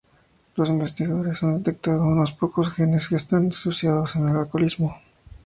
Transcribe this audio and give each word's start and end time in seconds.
Los 0.55 0.69
investigadores 0.69 1.43
han 1.43 1.57
detectado 1.59 2.05
unos 2.07 2.31
pocos 2.31 2.71
genes 2.73 3.07
que 3.09 3.17
están 3.17 3.49
asociados 3.49 4.13
con 4.13 4.27
el 4.27 4.35
alcoholismo. 4.35 4.97